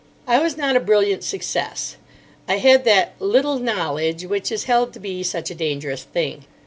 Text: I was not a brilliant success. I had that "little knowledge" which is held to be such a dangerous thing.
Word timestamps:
I 0.25 0.39
was 0.39 0.57
not 0.57 0.75
a 0.75 0.79
brilliant 0.79 1.23
success. 1.23 1.97
I 2.47 2.57
had 2.57 2.85
that 2.85 3.13
"little 3.19 3.59
knowledge" 3.59 4.25
which 4.25 4.51
is 4.51 4.63
held 4.63 4.93
to 4.93 4.99
be 4.99 5.21
such 5.21 5.51
a 5.51 5.53
dangerous 5.53 6.01
thing. 6.01 6.45